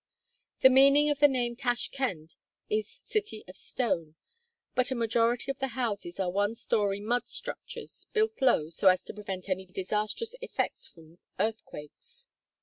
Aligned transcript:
The 0.61 0.71
meaning 0.71 1.11
of 1.11 1.19
the 1.19 1.27
name 1.27 1.55
Tashkend 1.55 2.35
is 2.71 3.01
"city 3.05 3.43
of 3.47 3.55
stone," 3.55 4.15
but 4.73 4.89
a 4.89 4.95
majority 4.95 5.51
of 5.51 5.59
the 5.59 5.77
houses 5.77 6.19
are 6.19 6.31
one 6.31 6.55
story 6.55 6.99
mud 6.99 7.27
structures, 7.27 8.07
built 8.11 8.41
low, 8.41 8.71
so 8.71 8.87
as 8.87 9.03
to 9.03 9.13
prevent 9.13 9.47
any 9.47 9.67
disastrous 9.67 10.33
effects 10.41 10.87
from 10.87 11.19
earthquakes. 11.39 12.25